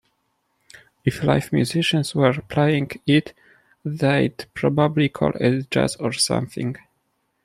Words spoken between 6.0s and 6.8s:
something.